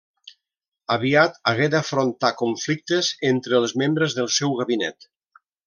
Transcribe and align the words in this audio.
Aviat 0.95 1.37
hagué 1.51 1.67
d'afrontar 1.75 2.33
conflictes 2.41 3.13
entre 3.31 3.61
els 3.61 3.77
membres 3.85 4.19
del 4.21 4.33
seu 4.41 4.59
gabinet. 4.63 5.11